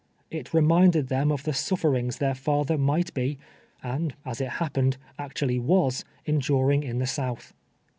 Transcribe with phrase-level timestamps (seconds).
[0.31, 3.37] It reminded, them of the suiicrings their fa ther might be,
[3.83, 7.53] and, as it liappened, actually ww.9, en during ill the South.